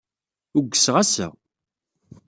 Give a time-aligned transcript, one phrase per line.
[0.57, 1.27] Ugseɣ ass-a.